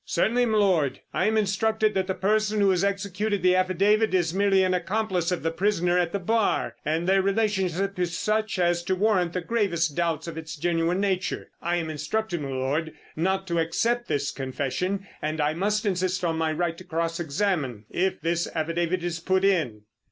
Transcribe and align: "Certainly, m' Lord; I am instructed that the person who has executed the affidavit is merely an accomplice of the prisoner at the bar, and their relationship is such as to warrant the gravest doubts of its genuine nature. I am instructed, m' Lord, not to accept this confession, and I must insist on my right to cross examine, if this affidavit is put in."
"Certainly, 0.03 0.41
m' 0.41 0.53
Lord; 0.53 1.01
I 1.13 1.27
am 1.27 1.37
instructed 1.37 1.93
that 1.93 2.07
the 2.07 2.15
person 2.15 2.59
who 2.59 2.71
has 2.71 2.83
executed 2.83 3.43
the 3.43 3.55
affidavit 3.55 4.15
is 4.15 4.33
merely 4.33 4.63
an 4.63 4.73
accomplice 4.73 5.31
of 5.31 5.43
the 5.43 5.51
prisoner 5.51 5.95
at 5.99 6.11
the 6.11 6.17
bar, 6.17 6.75
and 6.83 7.07
their 7.07 7.21
relationship 7.21 7.99
is 7.99 8.17
such 8.17 8.57
as 8.57 8.81
to 8.85 8.95
warrant 8.95 9.33
the 9.33 9.41
gravest 9.41 9.95
doubts 9.95 10.27
of 10.27 10.39
its 10.39 10.55
genuine 10.55 10.99
nature. 10.99 11.51
I 11.61 11.75
am 11.75 11.91
instructed, 11.91 12.41
m' 12.43 12.49
Lord, 12.49 12.93
not 13.15 13.45
to 13.49 13.59
accept 13.59 14.07
this 14.07 14.31
confession, 14.31 15.05
and 15.21 15.39
I 15.39 15.53
must 15.53 15.85
insist 15.85 16.25
on 16.25 16.35
my 16.35 16.51
right 16.51 16.79
to 16.79 16.83
cross 16.83 17.19
examine, 17.19 17.85
if 17.91 18.19
this 18.21 18.47
affidavit 18.55 19.03
is 19.03 19.19
put 19.19 19.43
in." 19.45 19.83